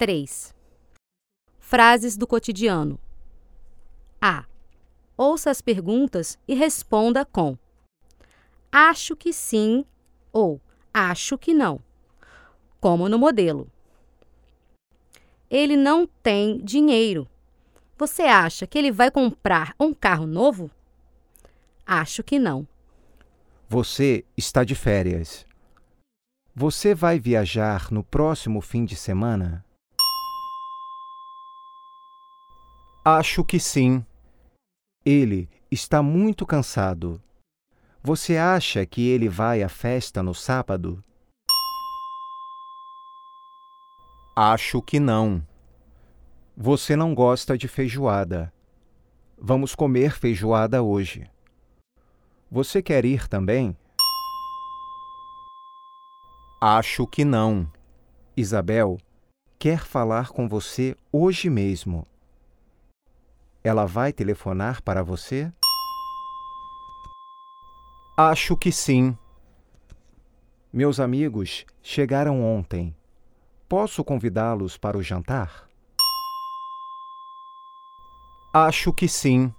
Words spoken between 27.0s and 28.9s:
viajar no próximo fim